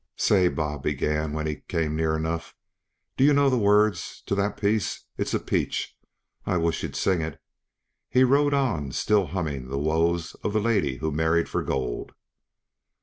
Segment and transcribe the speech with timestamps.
[0.15, 2.55] "Say," Bob began when he came near enough,
[3.17, 5.05] "do yuh know the words uh that piece?
[5.15, 5.95] It's a peach;
[6.43, 7.39] I wisht you'd sing it."
[8.09, 12.13] He rode on, still humming the woes of the lady who married for gold.